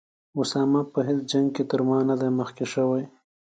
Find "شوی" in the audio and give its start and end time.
2.73-3.03